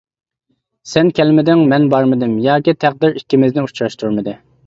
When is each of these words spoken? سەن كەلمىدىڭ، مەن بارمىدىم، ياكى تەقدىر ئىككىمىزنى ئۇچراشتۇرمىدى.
سەن 0.93 1.11
كەلمىدىڭ، 1.19 1.61
مەن 1.73 1.85
بارمىدىم، 1.93 2.33
ياكى 2.47 2.75
تەقدىر 2.85 3.15
ئىككىمىزنى 3.21 3.67
ئۇچراشتۇرمىدى. 3.67 4.37